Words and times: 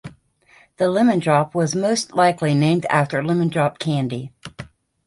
The 0.77 0.89
Lemon 0.89 1.19
Drop 1.19 1.53
was 1.53 1.75
most 1.75 2.15
likely 2.15 2.55
named 2.55 2.87
after 2.89 3.23
lemon 3.23 3.49
drop 3.49 3.77
candy. 3.77 4.31